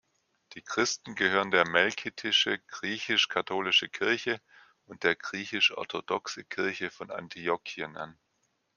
Die 0.53 0.63
Christen 0.63 1.13
gehören 1.13 1.51
der 1.51 1.69
Melkitische 1.69 2.57
Griechisch-katholische 2.69 3.87
Kirche 3.87 4.41
und 4.87 5.03
der 5.03 5.15
Griechisch-orthodoxe 5.15 6.43
Kirche 6.43 6.89
von 6.89 7.11
Antiochien 7.11 7.95
an. 7.95 8.17